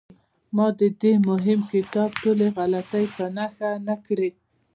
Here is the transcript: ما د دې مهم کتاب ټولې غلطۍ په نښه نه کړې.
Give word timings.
ما 0.55 0.67
د 0.79 0.81
دې 1.01 1.13
مهم 1.29 1.59
کتاب 1.71 2.09
ټولې 2.21 2.47
غلطۍ 2.55 3.05
په 3.15 3.23
نښه 3.35 3.71
نه 3.87 3.95
کړې. 4.05 4.29